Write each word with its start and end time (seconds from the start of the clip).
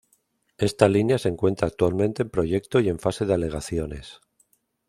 Esta 0.57 0.89
línea 0.89 1.19
se 1.19 1.29
encuentra 1.29 1.67
actualmente 1.67 2.23
en 2.23 2.31
proyecto 2.31 2.79
y 2.79 2.89
en 2.89 2.97
fase 2.97 3.27
de 3.27 3.35
alegaciones. 3.35 4.19